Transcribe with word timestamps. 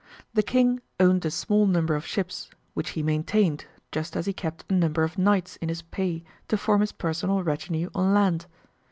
The 0.33 0.41
King 0.41 0.81
owned 0.99 1.23
a 1.25 1.29
small 1.29 1.67
number 1.67 1.93
of 1.93 2.07
ships, 2.07 2.49
which 2.73 2.89
he 2.97 3.03
maintained 3.03 3.65
just 3.91 4.15
as 4.17 4.25
he 4.25 4.33
kept 4.33 4.65
a 4.67 4.73
number 4.73 5.03
of 5.03 5.19
knights 5.19 5.57
in 5.57 5.69
his 5.69 5.83
pay 5.83 6.23
to 6.47 6.57
form 6.57 6.81
his 6.81 6.91
personal 6.91 7.43
retinue 7.43 7.91
on 7.93 8.11
land. 8.15 8.47